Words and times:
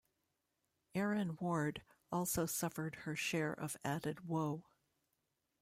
"Aaron 0.95 1.37
Ward" 1.39 1.83
also 2.11 2.47
suffered 2.47 2.95
her 3.05 3.15
share 3.15 3.53
of 3.53 3.77
added 3.85 4.27
woe. 4.27 4.63